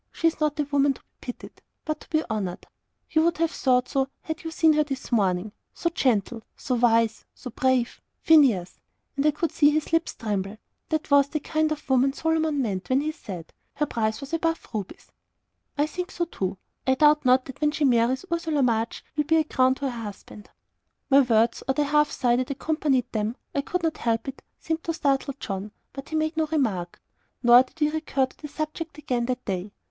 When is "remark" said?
26.47-26.99